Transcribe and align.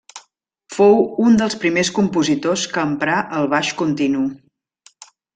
Fou 0.75 0.95
un 1.25 1.35
dels 1.41 1.57
primers 1.63 1.91
compositors 1.97 2.63
que 2.77 2.85
emprà 2.91 3.17
el 3.41 3.45
baix 3.55 3.69
continu. 3.83 4.23